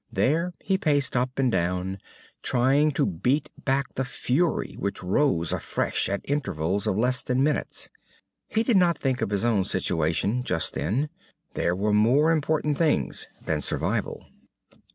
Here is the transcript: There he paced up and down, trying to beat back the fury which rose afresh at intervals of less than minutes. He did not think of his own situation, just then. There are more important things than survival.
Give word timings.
There 0.11 0.55
he 0.59 0.79
paced 0.79 1.15
up 1.15 1.37
and 1.37 1.51
down, 1.51 1.99
trying 2.41 2.89
to 2.93 3.05
beat 3.05 3.51
back 3.63 3.93
the 3.93 4.03
fury 4.03 4.75
which 4.79 5.03
rose 5.03 5.53
afresh 5.53 6.09
at 6.09 6.21
intervals 6.23 6.87
of 6.87 6.97
less 6.97 7.21
than 7.21 7.43
minutes. 7.43 7.87
He 8.47 8.63
did 8.63 8.77
not 8.77 8.97
think 8.97 9.21
of 9.21 9.29
his 9.29 9.45
own 9.45 9.63
situation, 9.63 10.43
just 10.43 10.73
then. 10.73 11.09
There 11.53 11.73
are 11.73 11.93
more 11.93 12.31
important 12.31 12.79
things 12.79 13.29
than 13.45 13.61
survival. 13.61 14.25